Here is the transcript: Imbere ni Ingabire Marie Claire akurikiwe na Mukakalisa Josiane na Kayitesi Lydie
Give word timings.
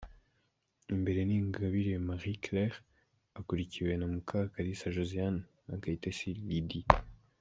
Imbere 0.93 1.19
ni 1.25 1.35
Ingabire 1.41 1.93
Marie 2.07 2.41
Claire 2.43 2.77
akurikiwe 3.39 3.91
na 3.97 4.07
Mukakalisa 4.13 4.93
Josiane 4.95 5.41
na 5.67 5.75
Kayitesi 5.81 6.29
Lydie 6.49 6.87